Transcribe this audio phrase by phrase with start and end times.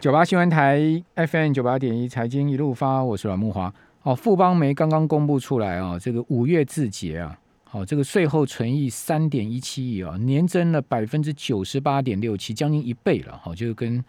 [0.00, 0.80] 九八新闻台
[1.16, 3.74] FM 九八点一财经一路发，我是阮木华。
[4.04, 13.36] 哦，富邦媒刚刚公布出来啊，这个五月字节啊，好，这个税后存益三点一七亿啊，年增了百分之九十八点六七，将近一倍了。
[13.42, 14.02] 好，就是跟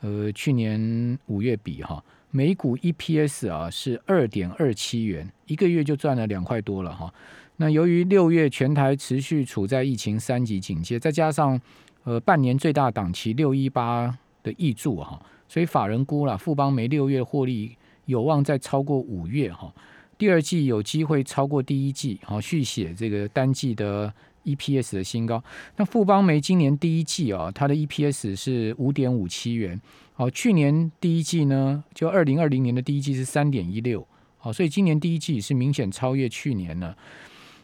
[0.00, 2.02] 呃去年五月比哈，
[2.32, 7.14] 每股 EPS 啊是二点二七元，一个月就赚了两块多了哈。
[7.58, 11.60] 那由于六月全台持续处在疫情三级警戒，再加上
[12.02, 19.72] 呃半年最大档期六一八的益注哈，所以法人估了富邦煤六月获利有望再超过五月哈，
[20.16, 24.12] 第二季有机会超过第一季，好续写这个单季的
[24.44, 25.42] EPS 的新高。
[25.76, 29.80] 那富邦煤今年第一季啊，它的 EPS 是五点五七元，
[30.14, 34.06] 好，去年第一季呢，就二零二零年的第一季是三点一六，
[34.38, 36.96] 好，所以今年第一季是明显超越去年了。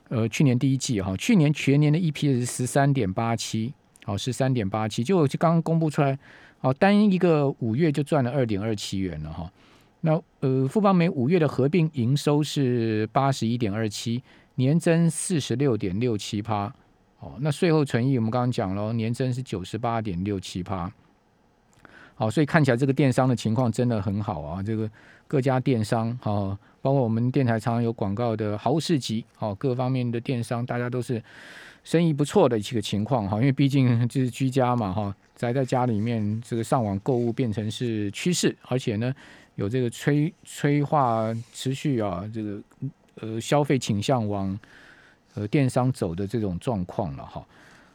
[0.09, 3.73] 呃，去年第一季哈，去年全年的 EPS 是十三点八七，
[4.05, 6.19] 好，十三点八七，就就刚刚公布出来，
[6.63, 9.53] 好，单一个五月就赚了二点二七元了哈。
[10.03, 14.23] 那呃，富邦美五月的合并营收是八十一点二七，
[14.55, 16.73] 年增四十六点六七趴，
[17.19, 20.89] 哦，那税后存益我们刚刚讲了，年增是九十八点六七趴，
[22.15, 24.89] 好，所以看起来这个电商的情况真的很好啊，这个
[25.27, 26.57] 各家电商哈。
[26.81, 31.21] 包括我们电台常常有广告的豪市集，哦各方面的电商，大家都是
[31.83, 33.37] 生意不错的一个情况哈。
[33.39, 39.13] 因为毕竟就是居家嘛哈，宅在家里面，这个上网购物变成是趋势，而且呢
[39.57, 42.61] 有这个催催化持续啊，这个
[43.17, 44.57] 呃消费倾向往
[45.35, 47.45] 呃电商走的这种状况了哈。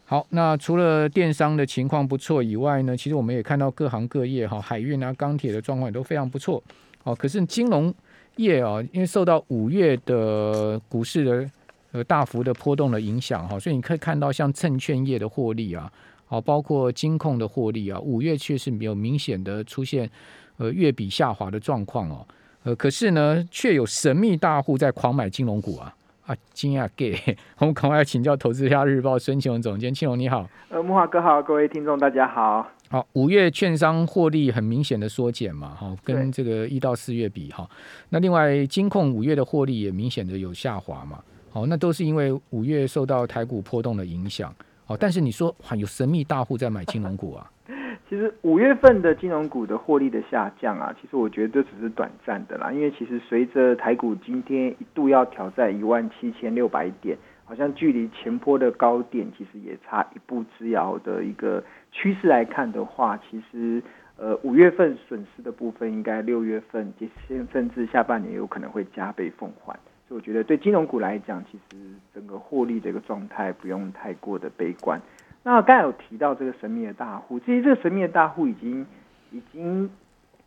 [0.04, 6.62] 好，那除了电商的情况不错以外呢，其实我们也看到各行各业哈，海运啊、钢铁的状况也都非常不错
[7.04, 7.16] 哦。
[7.16, 7.94] 可是金融
[8.36, 11.50] 业啊，因为受到五月的股市的
[11.94, 15.92] 呃大幅的波动的影响哈，所以你可以看到像证券业的获利啊，
[16.28, 20.10] 好，包括金控的获利啊，五月确实没有明显的出现
[20.58, 22.28] 呃月比下滑的状况哦，
[22.64, 25.94] 呃，可是呢，却有神秘大户在狂买金融股啊。
[26.26, 27.18] 啊，惊讶 gay，
[27.58, 30.46] 我们赶快来请教《投资家日报》孙庆荣总监，庆荣你好。
[30.68, 32.70] 呃，木华哥好，各位听众大家好。
[32.90, 37.66] 好，五月券商获利很明显的缩减嘛，哈，跟这个一到四月比哈。
[38.10, 44.54] 那另外金控五月的获利也明显的有下滑嘛，好，那都是因为五月受到台股波动的影响。
[44.88, 47.52] 哦，但是你说哇，有神秘大户在买金融股啊？
[48.10, 52.72] 其实五月份的金融股的获利的下降啊，其实我觉得这只是短暂的啦。
[52.72, 61.62] 因为其实随着台股今天一度要挑战一万七千六百点，好像距离前坡的高点其实也差一步之遥的一个
[61.92, 63.84] 趋势来看的话，其实
[64.16, 67.10] 呃五月份损失的部分，应该六月份及
[67.52, 69.78] 甚至下半年有可能会加倍奉还。
[70.08, 71.78] 所以我觉得对金融股来讲，其实
[72.14, 75.02] 整个获利的一个状态不用太过的悲观。
[75.44, 78.86] 那刚才有提到这个神秘的大户，其实这个神秘的大户已经
[79.32, 79.90] 已经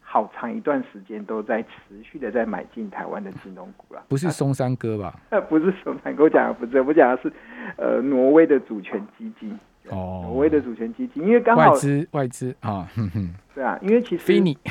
[0.00, 4.02] 好长一段时间都在持续的在买进台湾的金融股了。
[4.08, 5.20] 不是松山哥吧？
[5.30, 7.32] 呃，不是松山哥，我讲的不是，我讲的是
[7.76, 9.58] 呃挪威的主权基金。
[9.88, 12.88] 哦，挪威的主权基金，因为刚好外资外资啊，
[13.54, 14.56] 对啊，因为其实非你。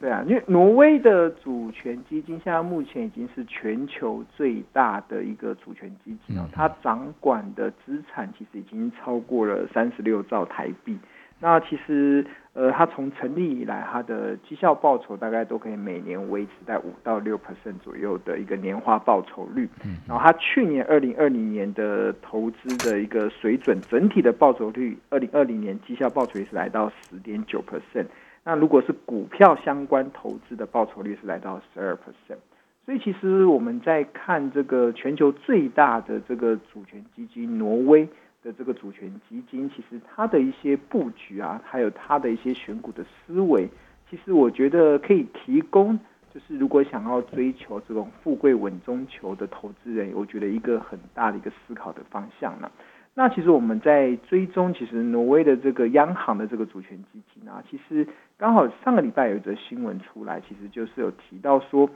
[0.00, 10.98] 对啊，因为挪威的主权基金现在目前已经是全球最大的一个主权基金了，它掌管的资产其实已经超过了三十六兆台币。
[11.42, 19.66] 那其实，呃，它从成立以来，它的绩效报酬大概都可以每年维持在五到六 percent 左右的一个年化报酬率。
[19.84, 28.06] 嗯，然后它去年二零二零年的投资的一个水准，整体的报酬率，二零二零年绩效报酬率是来到十点九 percent。
[28.44, 32.38] 那如果是股票相关投资的报酬率是来到十二 percent，
[32.86, 38.08] 所以其实我们在看这个全球最大的这个主权基金挪威
[38.42, 43.68] 的这个主权基金，其实它的一些布局啊，还有它的一些选股的思维，
[44.08, 45.98] 其实我觉得可以提供，
[46.32, 52.70] 就是如果想要追求这种富贵稳中求的投资人，我觉得一个很大的一个思考的方向呢。
[53.12, 58.06] 那其实我们在追踪，其实挪威的这个央行的这个主权基金啊，其实
[58.40, 61.90] 刚好上个礼拜有一则新闻出来，其实就是有提到说，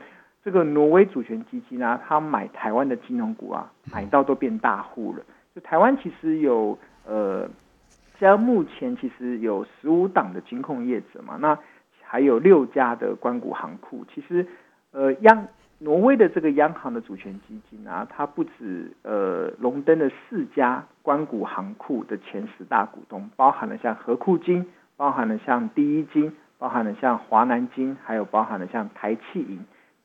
[0.44, 5.24] 这个挪威主权基金啊，他买台湾的金融股啊，买到都变大户了。
[5.54, 7.48] 就台湾其实有呃，
[8.20, 11.58] 像目前其实有十五档的金控业者嘛，那
[12.02, 14.46] 还有六家的关谷行库，其实
[14.92, 15.48] 呃央。
[15.80, 24.64] 挪威的这个央行的主权基金啊，它不止呃荣登了四家关谷行库的前十大股东，包含了像和库金，
[24.96, 29.64] 包含了像第一金，包含了像华南金，还有包含了像台气银。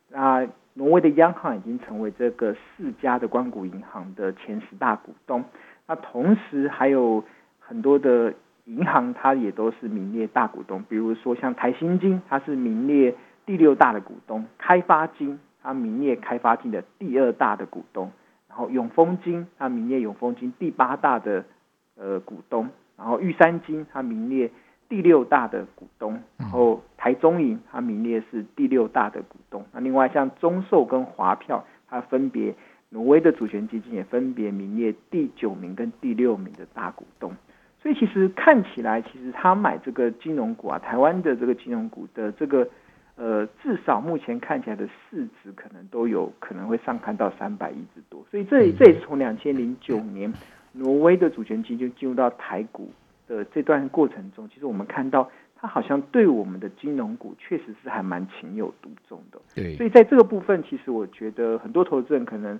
[0.09, 5.43] 那挪威的央行已经成为这个四家的光谷银行的前十大股东。
[5.87, 7.23] 那同时还有
[7.59, 8.33] 很多的
[8.65, 13.15] 银行它也都是名列大股东，比如说像台新金，它是名列
[13.45, 18.09] 第六大的股东；开发金，它名列开发金的第二大的股东；
[18.47, 21.45] 然后永丰金，它名列永丰金第八大的
[21.97, 24.51] 呃股东；然后玉山金，它名列
[24.89, 29.63] 第六大的股东；然后台中银，它名列是第六大的股东。
[29.71, 32.55] 那另外像中寿跟华票，它分别
[32.89, 37.31] 挪威的主权基金也分别名列第九名跟第六名的大股东。
[37.81, 42.67] 所以其实看起来，其实他买这个金融股啊，台湾的这个金融股的这个
[43.15, 48.25] 呃，至少目前看起来的市值可能都有可能会上看到三百亿之多。
[48.31, 50.33] 所以这这也是从两千零九年
[50.73, 52.91] 挪威的主权基金进入到台股
[53.29, 59.39] 的这段过程中，其实我们看到它好像对我们的金融股确实是还蛮情有独钟的。
[59.55, 62.59] 对，所以在这个部分，其实我觉得很多投资人可能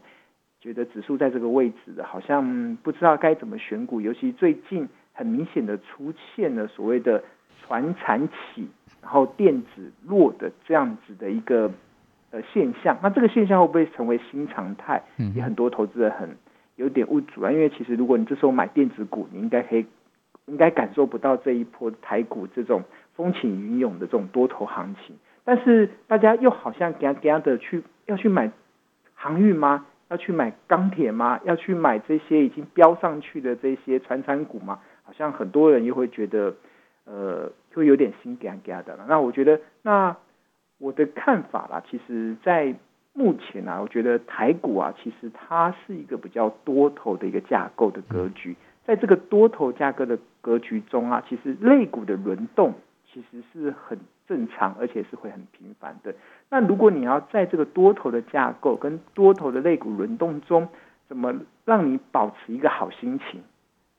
[0.61, 4.87] 觉得指数在这个位置的，好像不知道该怎么选股，尤其最近。
[5.11, 7.21] 很明显的出现了所谓的
[7.61, 8.65] 传产起，
[9.01, 11.69] 然后电子弱的这样子的一个
[12.31, 12.97] 呃现象。
[13.03, 15.03] 那这个现象会不会成为新常态？
[15.17, 16.29] 嗯也很多投资人很
[16.77, 17.51] 有点误主啊。
[17.51, 19.85] 因为其实如果你这时候买电子股，你应该可以
[20.49, 22.83] 应该感受不到这一波台股这种
[23.15, 25.15] 风起云涌的这种多头行情。
[25.45, 28.51] 但是大家又好像给给的去要去买
[29.13, 29.85] 航运吗？
[30.09, 31.39] 要去买钢铁吗？
[31.43, 34.79] 要去买这些已经飙上去的这些传产股吗？
[35.03, 36.55] 好像很多人又会觉得，
[37.05, 39.05] 呃，会有点心干干的了。
[39.07, 40.15] 那我觉得，那
[40.79, 42.75] 我的看法啦，其实，在
[43.13, 48.55] 目前啊，我觉得台股啊，其实它是一个比较多头的一个架构的格局。
[48.89, 52.73] 在这个多头架构的格局中啊，其实类股的轮动
[53.05, 56.15] 其实是很正常，而且是会很频繁的。
[56.49, 60.67] 那如果你要在这个多头的架构跟多头的类股轮动中，
[61.07, 63.43] 怎么让你保持一个好心情？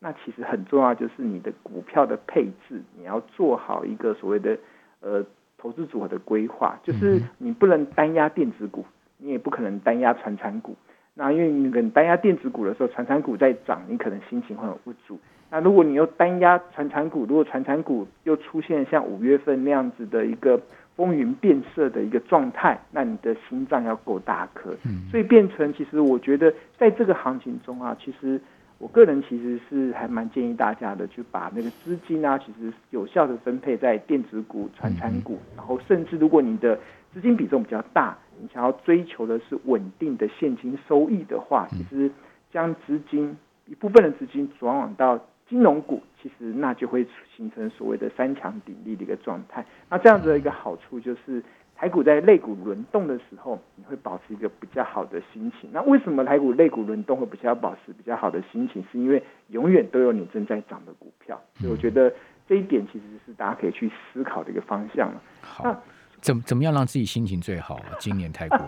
[0.01, 4.59] 那其实很重要，就是你的股票的配置，你要做好一个所谓的
[4.99, 5.25] 呃
[5.57, 8.85] 投资组合的规划，就是你不能单压电子股，
[9.19, 10.75] 你也不可能单压传产股。
[11.15, 15.19] 那因为你可能单压电子股的时候，传产股在涨，你可能心情会很不足。
[15.51, 20.61] 那如果你又单压传产股，如果传产股又出现像五月份那样子的一个
[20.97, 24.75] 风云变色的一个状态，那你的心脏要够大颗。
[25.11, 28.41] 所以变成其实我觉得在这个行情中啊，其实。
[28.83, 36.81] 我个人其实是还蛮建议大家的，去把那个资金啊，其实有效的分配在电子股、传产股，然后甚至如果你的
[37.13, 42.11] 资金比重比较大，你想要追求的是稳定的现金收益的话，其实
[42.51, 47.07] 将资金一部分的资金转往到金融股，其实那就会
[47.37, 49.65] 形成所谓的三强鼎立的一个状态。
[49.89, 51.43] 那这样子的一个好处就是。
[51.81, 55.71] 台股在类股轮动的时候，你会保持一个比较好的心情。
[55.73, 58.85] 那为什么台股类股轮动会比较保持比较好的心情？
[58.93, 61.41] 是因为永远都有你正在涨的股票。
[61.55, 62.13] 所以我觉得
[62.47, 65.23] 这一点其实是大家可以去思考的一个方向了。
[65.41, 65.83] 好。
[66.21, 67.81] 怎怎么样让自己心情最好？
[67.99, 68.59] 今年泰国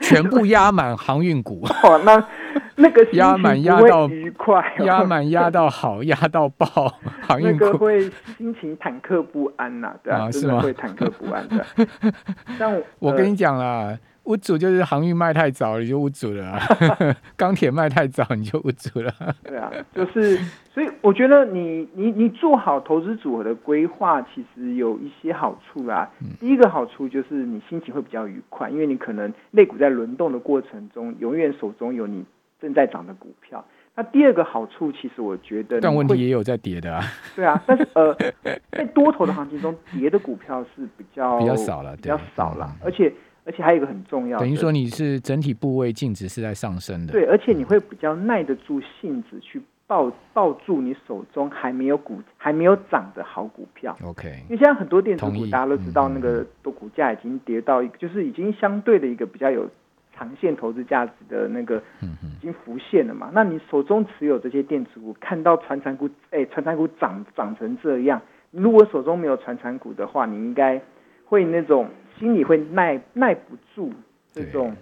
[0.00, 2.24] 全部压满航运股， 哦，那
[2.76, 6.66] 那个压满压到愉快，压满压到好，压到爆，
[7.20, 8.00] 航运股会
[8.36, 10.60] 心情忐忑不安呐，对啊，是吗？
[10.60, 11.64] 会忐忑不安的。
[12.58, 13.98] 但我跟你讲啦。
[14.24, 16.56] 屋主就是航运卖太早，你就屋主了；
[17.36, 19.12] 钢铁卖太早，你就屋主了。
[19.42, 20.38] 对啊，就是
[20.72, 26.08] 所以我觉得你你你做好投资组合的规划，其实有一些好处啦。
[26.38, 32.24] 第一个好处就是你心情会比较愉快，因为你可能类股在轮动的过程中，永远手中有你
[32.60, 33.64] 正在涨的股票。
[33.94, 37.02] 那第二个好处，其实我觉得，但问题也有在跌的啊。
[37.34, 38.16] 对啊，但是呃，
[38.70, 43.12] 在多头的行情中，跌的股票是比较比较少了，比较少了，而且。
[43.44, 47.12] 而且还有一个很重要，等于说你是整体部位净值是在上升的。
[47.12, 53.96] 对，而且你会比较耐得住性子去抱抱住你手中还没有股还没有涨的好股票。
[54.04, 59.68] OK，因为现在很多电子股大家都知道，那个都股价已经跌到一个，就是已经相对的一个比较有
[60.16, 63.30] 长线投资价值的那个，已经浮现了嘛。
[63.34, 68.22] 那你手中持有这些电子股，看到传产股，哎，传产股涨涨成这样，
[68.52, 70.80] 如果手中没有传产股的话，你应该
[71.24, 71.88] 会那种。
[72.22, 73.92] 心里会耐耐不住
[74.32, 74.72] 这种，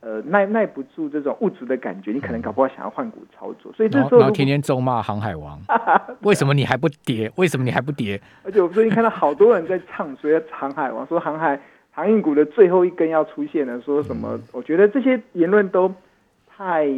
[0.00, 5.60] 呃，耐耐不住这种物质的感觉，你可能搞不好想要换股操作，所以这时候然后天天咒骂航海王，
[6.24, 7.30] 为什么你还不跌？
[7.36, 8.18] 为什么你还不跌？
[8.44, 11.60] 而且我最近看到好多人在唱，所以航海王说航海
[11.90, 14.40] 航运股的最后一根要出现了，说什么？
[14.52, 15.92] 我觉得这些言论都
[16.48, 16.88] 太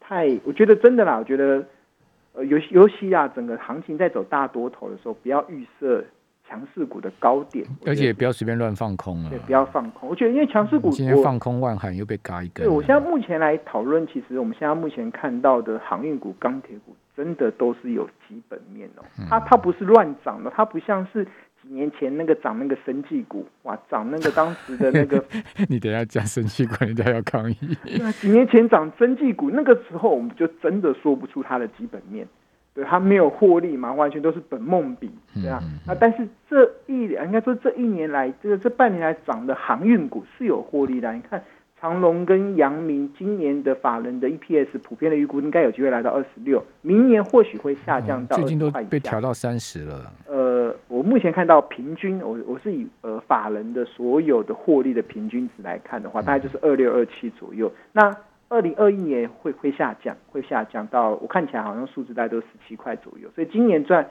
[0.00, 1.62] 太，我觉得真的啦，我觉得
[2.32, 6.02] 呃尤尤其啊，整个行情在走大多头的时候，不要预设。
[6.48, 9.30] 强势股的高点，而且不要随便乱放空啊！
[9.30, 10.08] 对，不要放空。
[10.08, 12.66] 我觉得，因为强势股今天放空万海又被嘎一根。
[12.66, 21.24] 对我现在目前来讨论，其实我们现在目前看到的航运股、钢铁股真的都是有基本面哦，它它不是乱涨的，它不像是
[21.62, 25.24] 几年前那个涨那个生技股，哇，涨那个当时的那个，
[25.68, 27.56] 你等下讲生技股，人家要抗议。
[27.98, 32.26] 那几年前涨生技股，那个时候我们就真的说不出它的基本面，
[32.76, 35.60] 对，它没有获利嘛，完全都是本梦比这样。
[35.84, 41.42] 那但是这一应该说这一年来，这个这半年来涨的航运股是有获利的，你看。
[41.78, 50.10] 长隆跟阳明今年的法人的 EPS 普遍的预估应该有机会来到二十六，明年或许会下降到最近都被调到三十了。
[50.26, 57.70] 呃，我目前看到平均，我我是以呃法人的所有的获利的平均值来看的话，大概就是二六二七左右。
[57.92, 58.10] 那
[58.48, 64.08] 二零二一年会会下降，会下降到我看起来好像数字大概都十七块左右，所以今年赚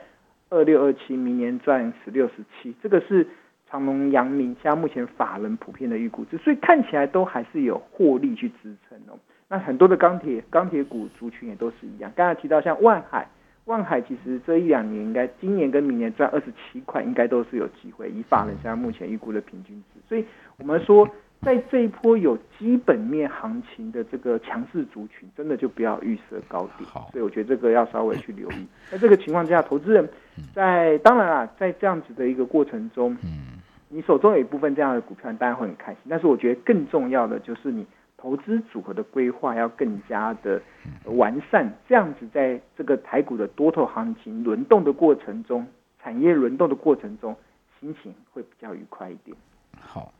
[0.50, 3.26] 二六二七，明年赚十六十七，这个是。
[3.68, 9.18] 长隆、阳明，现在目前法人普遍的预估值，所以看起来都还是有获利去支撑哦。
[9.48, 12.08] 那很多的钢铁、钢铁股族群也都是一样。
[12.14, 13.28] 刚才提到像万海，
[13.64, 18.08] 万海其实这一两年应该今年跟明年赚二十七块，应该都是有机会。
[18.08, 20.24] 以法人现在目前预估的平均值，所以
[20.58, 21.04] 我们说，
[21.42, 26.88] 在这一波有基本面行情的这个强势族群，真的就不要预设高点。
[27.12, 28.66] 所以我觉得这个要稍微去留意。
[28.90, 30.08] 在这个情况之下，投资人
[30.54, 33.54] 在当然啊，在这样子的一个过程中，嗯。
[33.88, 36.00] 你手中有一部分这样的股票，当然会很开心。
[36.08, 40.60] 但是我觉得更重要的就是你投资组合的规划要更加的
[41.04, 45.64] 完善，这样子在这个台股的多头行情轮动的过程中，
[46.02, 47.36] 产业轮动的过程中，
[47.78, 49.36] 心情会比较愉快一点。
[49.80, 50.12] 好，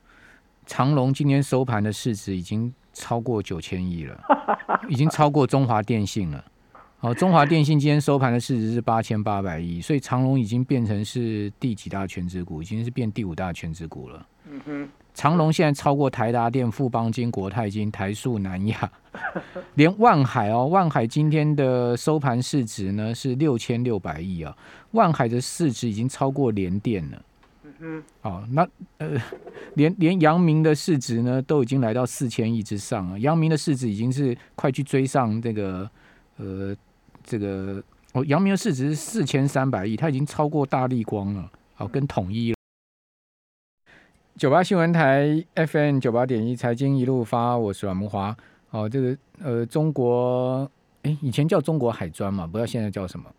[0.67, 4.19] 长隆今天收盘的市值已经超过九千亿了，
[4.87, 6.43] 已经超过中华电信了。
[6.99, 14.27] 好，中华电信今天收盘的市值是八千八百亿，所以长隆已经变成是第几大全职股，已经是变第五大全职股了。
[14.49, 18.91] 嗯哼，长隆现在超过台达电、富邦金、国泰金、台塑、南亚，
[19.75, 24.55] 连万海哦，万海今天的收盘市值呢是六千六百亿啊，
[24.91, 27.21] 万海的市值已经超过联电了。
[27.79, 28.67] 嗯，好，那
[28.97, 29.21] 呃，
[29.75, 35.89] 连连阳明的市值呢都已经来到四千亿之上了，阳明的市值已经是快去追上这个
[36.37, 36.75] 呃。
[37.29, 42.57] 这个哦，阳明的市值是四千三百亿，它已经超过大力光了，好，跟统一了。
[44.37, 48.33] 九八新闻台 FM 九八点一财经一路发，我是阮木华。
[48.69, 50.71] 哦，这个呃，中国
[51.03, 53.29] 哎，以前叫中国海专嘛，不知道现在叫什么。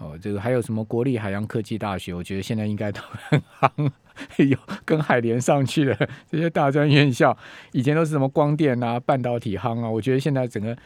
[0.00, 2.12] 哦，这个还有什么国立海洋科技大学？
[2.12, 3.90] 我觉得现在应该都 很夯，
[4.48, 5.94] 有跟海连上去的
[6.28, 7.36] 这些大专院校，
[7.72, 10.76] 以前都是什么光电啊、半导体夯啊，我觉得现在整个。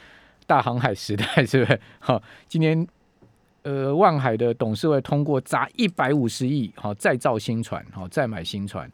[0.46, 1.80] 大航海时代 是不是？
[1.98, 2.86] 好，今年
[3.62, 8.86] 呃，万海的董事会通过砸一百五十亿，好，再造新船，好，再买新船，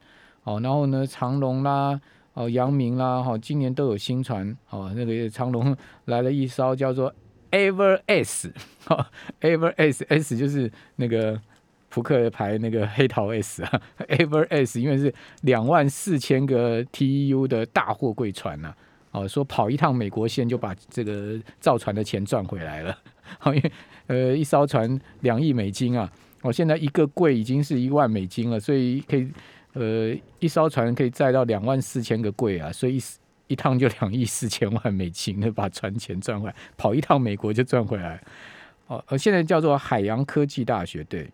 [0.45, 2.01] 好，然后呢，长隆啦，
[2.35, 7.13] 哦，阳明啦，哈，今年都有新船，哦，那个长隆 来了一艘叫做
[7.51, 8.53] Ever S，
[8.89, 9.07] 哦
[9.41, 11.41] ，Ever S S 就是那个
[11.89, 18.75] 扑克牌那个黑桃 S 啊，Ever S 因为是两万四千个 TEU 的大货柜船呐。
[19.13, 22.97] 哦，说跑一趟美国线就把这个造船的钱赚回来了。
[23.41, 23.73] 好，因为
[24.07, 26.09] 呃一艘船两亿美金啊，
[26.43, 29.29] 哦现在一个柜已经是一万美金了，所以可以
[29.73, 33.01] 呃一艘船可以载到两万四千个柜啊，所以
[33.51, 38.23] 一一趟就两亿四千万美金的把船钱赚回来，跑一趟美国就赚回来。
[38.87, 41.29] 哦，而现在叫做海洋科技大学，对，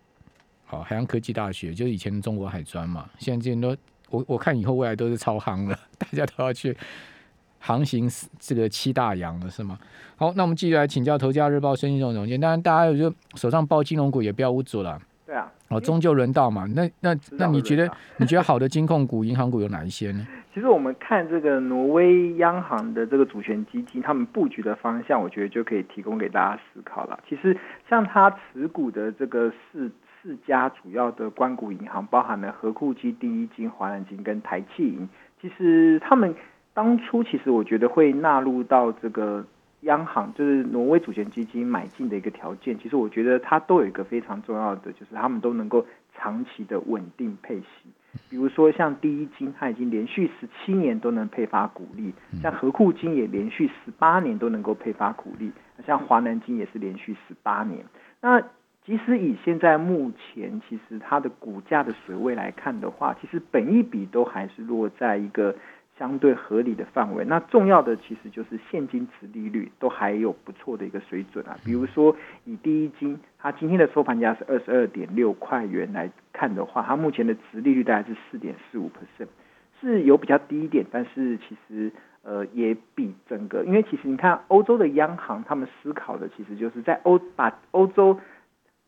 [0.65, 3.75] 好海洋科技大学就是以前的中国海专嘛，现在这些都
[4.09, 6.75] 我我看以后未来都是超夯了， 大家都要去。
[7.59, 8.09] 航行
[8.39, 9.77] 这个七大洋了是吗？
[10.15, 12.39] 好，那我们继续来请教《头家日报》孙金荣总监。
[12.39, 15.01] 当然，大家有就手上抱金融股也不要捂住了。
[15.25, 16.65] 对啊，哦，终究轮到嘛。
[16.67, 20.25] 那那那你觉得你觉得好的金控股、银行股有哪一些呢？
[20.53, 27.19] 其实我们看这个挪威央行的这个主权基金，他们布局的方向，我觉得就可以提供给大家思考了。
[27.27, 27.57] 其实
[27.89, 35.07] 像他持股的这个四四家主要的关谷银行，包含了和库基、第一金、华南金跟台气银，
[35.41, 36.35] 其实他们。
[36.73, 39.43] 当初其实我觉得会纳入到这个
[39.81, 42.77] 央行，就是挪威主权基金买进的一个条件。
[42.77, 47.89] 其实我觉得它都有一个非常重要的，就是他们都能够长期的稳定配息。
[48.29, 55.49] 比如说像第一金，它已经连续十七年都能配发股利；像和库金也连续十八年都能够配发股利；
[55.85, 57.85] 像华南金也是连续十八年。
[58.21, 58.41] 那
[58.83, 65.55] 即使以现在目前其实它的股价的水位来看的话，其实本一比都还是落在一个。
[65.97, 71.57] 相对合理的范围，那重要的其实就是现金值利率都还有不错的一个水准啊。
[71.65, 79.27] 比如说以第一金，它今天的收盘价是二十二点六块元来看的话，它目前的值利率大概是四点四五 percent。
[79.79, 81.91] 是有比较低一点，但是其实
[82.23, 88.19] 呃也比整个，因为其实你看欧洲的央行，他们思考的其实就是在欧把欧洲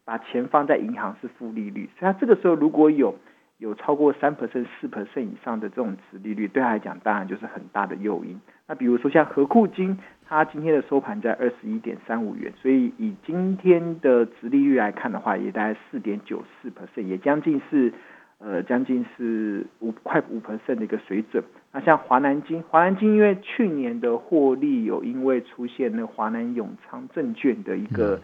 [0.03, 3.13] 把钱放在银行是负利率，所以他这个时候如果有
[3.59, 8.39] 有超过三 percent、四 percent 以上的这种值利率，对他来讲当然就是很大的诱因。
[8.67, 17.93] 那比如说像和库金，它今天的收盘在二十一点三五元，所以以今天的值利率来看的话，也大概四点九四 percent，也将近是
[18.37, 21.43] 呃将近是五快五 percent 的一个水准。
[21.73, 28.21] 那像华南金，华南金因为去年的获利有因为出现那华南永昌证券的一个。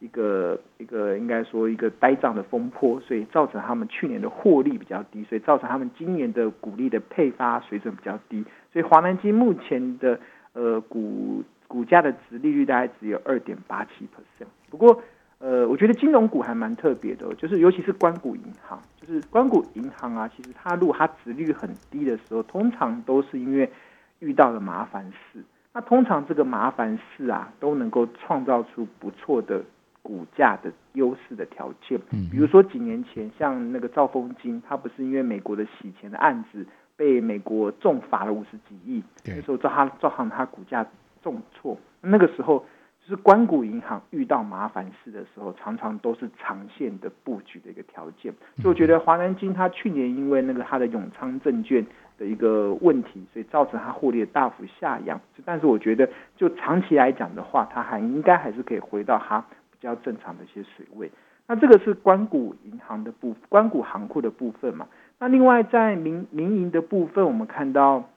[0.00, 8.44] 一个一个应该说一个呆账的风波，所以造成他们去年的获利比较低，所以造成他们今年的股利的配发水准比较低。
[8.72, 10.18] 所以华南金目前的
[10.52, 14.46] 呃股股价的值利率大概只有二点八七 percent。
[14.70, 15.02] 不过
[15.40, 23.70] 呃，我觉得金融股还蛮特别的，就是尤其是关谷银行，就是关谷银行啊，其实它如果它值率很低的时候，通常都是因为
[24.18, 25.44] 遇到了麻烦事。
[25.72, 29.62] 那通常这个麻烦事啊，都能够创造出不错的。
[30.08, 32.00] 股价的优势的条件，
[32.30, 40.86] 比如说几年前，像那个兆丰金，它不是因为美国的洗钱的案子被美国重罚了五十几亿，那时候造它造成它股价
[41.22, 41.76] 重挫。
[42.00, 42.64] 那个时候
[43.02, 48.32] 就是关谷银行遇到麻烦事的时候，常常都是长线的布局的一个条件。
[48.56, 51.84] 所以我觉得华南金它去年因为那个它的永昌证券
[52.16, 55.20] 的一个问题，所以造成它获利的大幅下扬。
[55.44, 59.44] 但是我觉得就长期来讲的话，它还应该还是可以回到它。
[59.80, 61.10] 比较正常的一些水位，
[61.46, 64.86] 那这个是关谷银行的部关谷行库的部分嘛？
[65.18, 68.08] 那另外在民民营的部分，我们看到，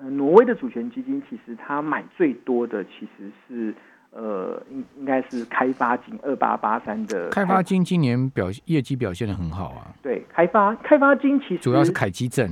[0.00, 3.74] 挪威的主权基金其实它买最多的其实是。
[4.14, 9.92] 呃，应应该是开发金二八八三的开发金今年表业绩表现的很好啊。
[10.02, 12.48] 对，开发开发金其实主要是凯基证，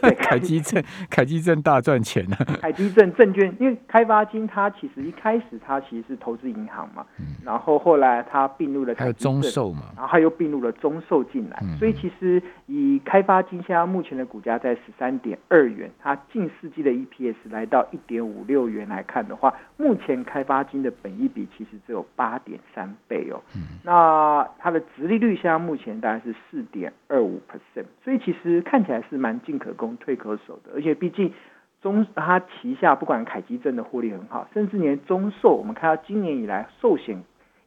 [0.00, 0.60] 对， 凯基。
[0.64, 2.36] 证凯基证大赚钱啊。
[2.62, 7.04] 凯基证证券，因为开发金它其实一开始它其实是投资银行嘛，
[7.44, 23.42] 然后后来它并入了还有中寿嘛，然后它又并入了中寿进来，所以其实以开发金现在目前的股价在十三点二元，它近四季的 EPS 来到一点五六元来看的话，目前开发八金的本益比其实只有八点三倍哦，
[23.82, 31.32] 那它的殖利率现在目前大概是四点二五 percent，所以其实看起来是蛮进可攻退可守的，而且毕竟
[31.82, 37.20] 中它旗下不管凯基证的获利很好，甚至连中寿，我们看到今年以来寿险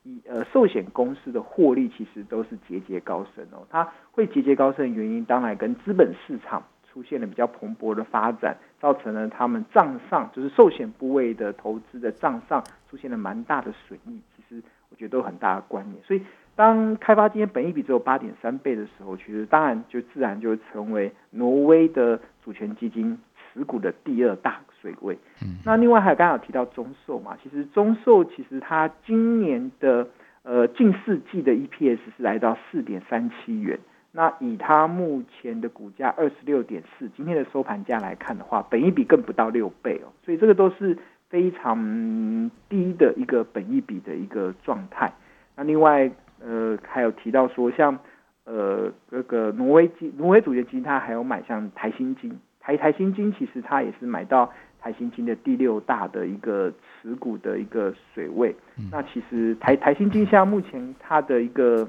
[0.03, 6.63] 以呃寿险公司的获利其实都是节节高升哦，它会节节高升的原因当然跟资本市场。
[6.97, 14.19] 出现了比较蓬勃的发展，造成了他们账上就是寿险部位的投资的账上出现了蛮大的损益。
[14.35, 16.03] 其实我觉得都有很大的关联。
[16.03, 16.23] 所以
[16.55, 23.19] 当开发今天本益比只有八点三倍的时候，其实当然就自然就成为挪威的主权基金
[23.53, 25.19] 持股的第二大水位。
[25.43, 30.07] 嗯，那另外还有刚刚提到中寿嘛，其实中寿其实它今年的
[30.41, 33.77] 呃近四季的 EPS 是来到四点三七元。
[34.17, 40.97] 那以它目前的股价二十六点四，今天的收盘价来看的话，本益比更不到六倍哦，所以这个都是
[41.29, 45.13] 非常低的一个本益比的一个状态。
[45.55, 46.09] 那另外，
[46.43, 47.99] 呃，还有提到说，像
[48.45, 54.51] 呃那个挪威基挪威主权基金，它还有买像台新金，台台新金其实它也是买到
[54.81, 58.55] 台新金的第六大的一个持股的一个水位。
[58.91, 61.87] 那其实台台新金像目前它的一个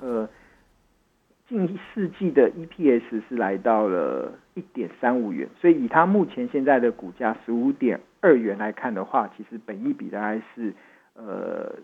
[0.00, 0.26] 呃。
[1.48, 10.72] 近世纪的 EPS 是来到了一点三五元，所以以它目前现在的股价十五点二元来看的话，其实本益比大概是
[11.14, 11.74] 呃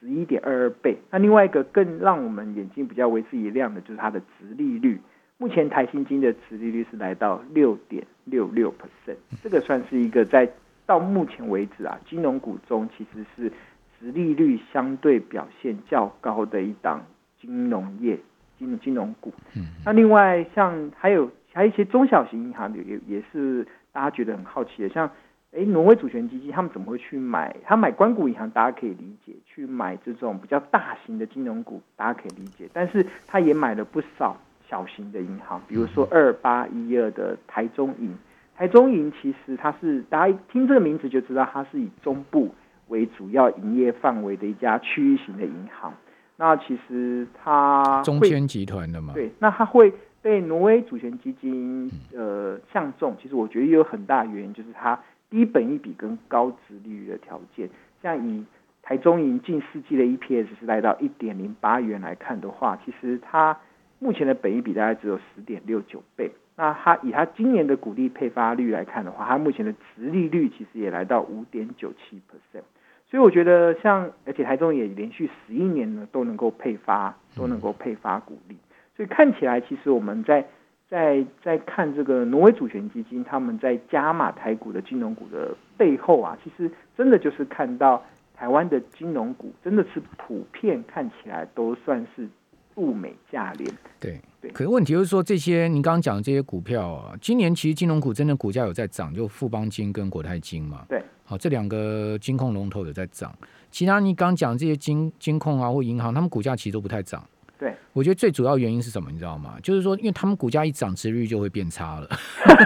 [0.00, 0.96] 十一点二二倍。
[1.10, 4.98] 那另外一个更让我们眼睛比较为之一亮的，就是它的值利率。
[5.38, 10.50] 目前台新金的值利率是来到六点六六 percent，这个算是一个在
[10.86, 13.52] 到目前为止啊，金融股中其实是
[14.00, 17.04] 值利率相对表现较高的一档
[17.38, 18.18] 金融业。
[18.58, 25.10] 金金融股，嗯，那另外像还有还有一些中小型银行也也是大家觉得很好奇的，像
[25.56, 27.54] 哎挪威主权基金他们怎么会去买？
[27.64, 34.36] 他买关谷银行大家可以理解，去买这种比较大型的金融股大家可以理解，但是他也买了不少
[34.68, 38.14] 小型的银行，比如说二八一二的台中银，
[38.56, 42.54] 台中银其实它是大家听这个名字就知道它是以中部
[42.88, 45.94] 为主要营业范围的一家区域型的银行。
[46.38, 53.16] 那其实它中签集团的嘛，对，那它会被挪威主权基金呃相中。
[53.20, 54.98] 其实我觉得也有很大原因，就是它
[55.30, 57.70] 低本一比跟高值利率的条件。
[58.02, 58.44] 像以
[58.82, 63.58] 台中银近四季的 EPS 是来到一点零八元来看的话，其实它
[63.98, 66.30] 目前的本益比大概只有十点六九倍。
[66.54, 72.62] 那它以它今年的股利配发率来看的话，它目前的值利率其实也来到五点九七 percent。
[73.08, 78.56] 所以我觉得像，而且台中也连续十一年呢都能够配发，都能够配发股利。
[78.96, 80.44] 所以看起来，其实我们在
[80.90, 88.02] 在在看这个挪威主权基金他们在加码台股的金融股的背后啊，其实真的就是看到
[88.34, 92.28] 台湾的金融股真的是普遍看起来都算是
[92.74, 93.72] 物美价廉。
[94.00, 94.50] 对对。
[94.50, 100.84] 可是问题就是说，这些您刚刚讲的这些股票啊，今年其实金融股真的股价有在涨，就富邦金跟国泰金嘛。
[100.88, 101.00] 对。
[101.26, 103.36] 好，这两个金控龙头有在涨，
[103.70, 107.22] 其他你刚讲这些金金控啊或银行，他们股价其实都不太涨。
[107.58, 109.10] 对，我觉得最主要原因是什么？
[109.10, 109.54] 你知道吗？
[109.62, 112.08] 就是说，因为他们股价一涨，值率就会变差了，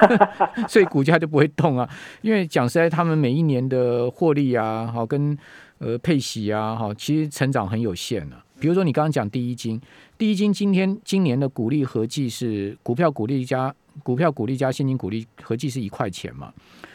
[0.68, 1.88] 所以股价就不会动啊。
[2.22, 5.38] 因为讲实在，他们每一年的获利啊，好跟
[5.78, 8.44] 呃配息啊，好，其实成长很有限啊。
[8.58, 9.80] 比如说你刚刚讲第一金，
[10.18, 16.52] 第一金今天今年的股利合计是股票股利加股票股利加现金股利合计是一块钱嘛？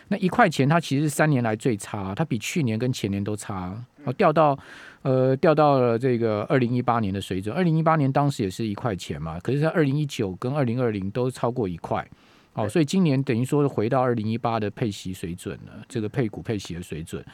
[0.08, 4.58] 那一块钱它其实是三年来最差，它比去年跟前年都差，哦掉到
[5.02, 7.56] 呃掉到了这个二零一八年的水准。
[7.56, 12.08] 二零一八年当时也是一块钱嘛，可是在二零一九跟二零二零都超过一块，
[12.54, 17.26] 哦，所以今年等于说回到二零一八的配息水准了，这个配股配息的水准。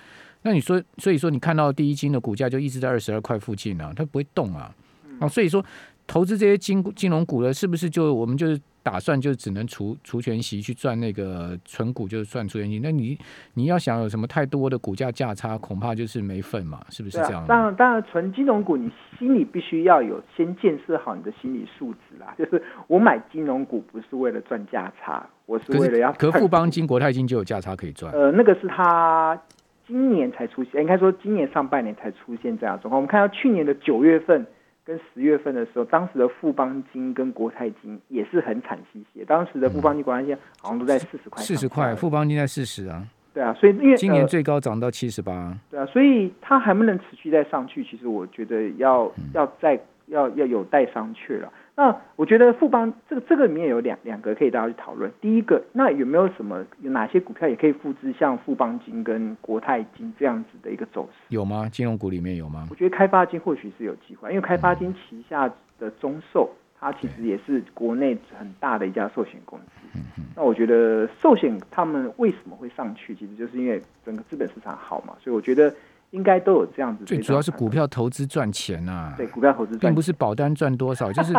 [0.44, 4.74] 那你说，所以说你看到第一金的股价就一直在二十二块附近啊，它不会动啊，
[5.20, 5.64] 哦，所以说
[6.08, 8.62] 投资这些金金融股的，是不是就我们就是？
[8.84, 12.80] 打算就只能除除权息去赚那个存股，就是赚除权息。
[12.80, 13.18] 那你
[13.54, 17.46] 你要想有什么太多的股价价差，恐怕就是没份嘛，是不是这样？
[17.48, 22.34] 当然，当然，纯金融股你心里必须要有先建设好你的心理素质啦。
[22.40, 26.12] 就是我买金融股不是为了赚价差，我是为了要。
[26.14, 28.12] 可富邦金、国泰金就有价差可以赚。
[28.14, 29.40] 呃，那个是他
[29.86, 32.96] 今年才出现，应该说今年上半年才出现这样状况。
[32.96, 34.46] 我们看到去年的九月份。
[34.84, 39.24] 跟十月份的时候，当时的富邦金跟国泰金也是很惨兮兮。
[39.26, 41.44] 当时的富邦金、国泰金好像都在四十块。
[41.44, 43.06] 四十块，富邦金在四十啊。
[43.34, 45.58] 对啊，所以因为今年最高涨到七十八。
[45.70, 51.52] 对啊，所以它还不能持续再上去，其实我觉得要要再要要有待商榷了。
[51.76, 55.12] 那我觉得富邦这个这个里面有两两个可以大家去讨论。
[55.22, 61.18] 第一个，那有没有什么有哪些股票也可以复制像富邦金跟国泰金这样子的一个走势？
[61.30, 61.70] 有吗？
[61.72, 62.68] 金融股里面有吗？
[62.70, 70.00] 我觉得开发金或许是有机会，因为开发金旗下的中寿，它其实也是国内很大的一家寿险公司。
[70.36, 75.74] 那我觉得寿险他们为什么会上去，其实就是因为整个资本市场好嘛，所以我觉得。
[76.12, 77.04] 应该都有这样子。
[77.06, 79.14] 最主要是股票投资赚钱呐。
[79.18, 81.34] 对，股票投资并不是保单赚多少， 就是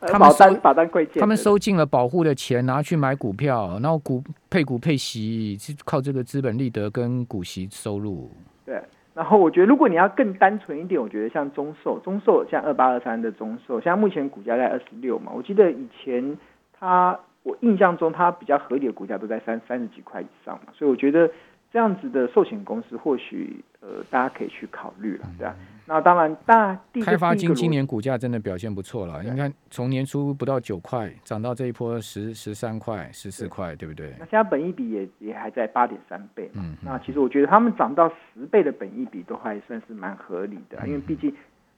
[0.00, 8.30] 他们收保单贵他们收进了保护的钱拿去买股票，然后股配股配息是靠这个资本利得跟股息收入。
[8.64, 8.82] 对，
[9.14, 16.36] 然后我觉得如果你要更单纯一点，我觉得像中寿，中寿像二八二三的中寿，像目前股价在二十六嘛，我记得以前
[16.78, 21.30] 它我印象中它比较合理的股价都在三三十几块以上嘛，所以我觉得。
[21.76, 25.54] 这样子的寿险公司，或许呃，大家可以去考虑了，对吧？
[25.84, 29.22] 那当然，大开发金今年股价真的表现不错了。
[29.22, 34.14] 你看，从年初不到九块，涨到这一波十十三块、十四块，对不对？
[34.18, 36.64] 那现在本益比也也还在八点三倍嘛。
[36.80, 41.30] 那其实我觉得他们涨到十倍的本益比都还算是蛮合理的，因为毕竟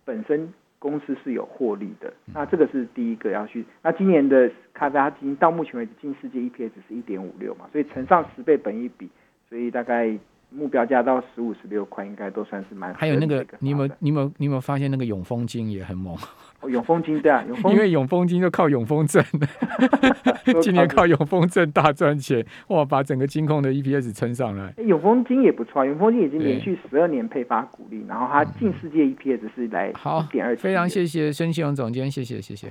[0.05, 2.15] 本身公司是有获利的。
[2.33, 3.67] 那这个是第一个要去。
[3.83, 9.11] 那今年的开发金到目前为止，净世界 EPS 是一点五六嘛，所以乘上十倍本益比。
[9.49, 10.17] 所以大概
[10.51, 12.93] 目标价到十五、十六块，应该都算是蛮。
[12.95, 16.17] 还有那个，你有没有、你有没有、你有没有发现那个永丰金也很猛？
[16.69, 19.23] 永丰金对啊， 永丰因为永丰金就靠永丰证，
[20.61, 24.75] 今年靠永丰证大赚钱，哇，把整个金控的 EPS 撑上来。
[24.79, 30.57] 永丰金也不错，永丰金已经连续十二年配发股利，然后它净世界 EPS 是来好点二。
[30.57, 32.69] 非常谢谢申信荣总监，谢谢谢谢。